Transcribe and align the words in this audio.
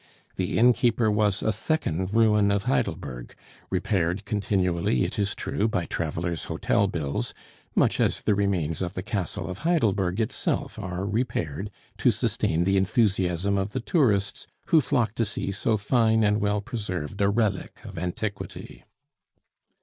The 0.35 0.57
innkeeper 0.57 1.11
was 1.11 1.43
a 1.43 1.51
second 1.51 2.11
ruin 2.11 2.49
of 2.49 2.63
Heidelberg, 2.63 3.35
repaired 3.69 4.25
continually, 4.25 5.03
it 5.03 5.19
is 5.19 5.35
true, 5.35 5.67
by 5.67 5.85
travelers' 5.85 6.45
hotel 6.45 6.87
bills, 6.87 7.35
much 7.75 7.99
as 7.99 8.21
the 8.21 8.33
remains 8.33 8.81
of 8.81 8.95
the 8.95 9.03
castle 9.03 9.47
of 9.47 9.59
Heidelberg 9.59 10.19
itself 10.19 10.79
are 10.79 11.05
repaired 11.05 11.69
to 11.99 12.09
sustain 12.09 12.63
the 12.63 12.77
enthusiasm 12.77 13.59
of 13.59 13.73
the 13.73 13.79
tourists 13.79 14.47
who 14.69 14.81
flock 14.81 15.13
to 15.13 15.23
see 15.23 15.51
so 15.51 15.77
fine 15.77 16.23
and 16.23 16.41
well 16.41 16.61
preserved 16.61 17.21
a 17.21 17.29
relic 17.29 17.77
of 17.85 17.99
antiquity. 17.99 18.83